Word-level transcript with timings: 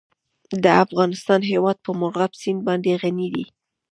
د 0.63 0.65
افغانستان 0.83 1.39
هیواد 1.51 1.77
په 1.85 1.91
مورغاب 1.99 2.31
سیند 2.41 2.61
باندې 2.67 2.99
غني 3.01 3.27
دی. 3.33 3.45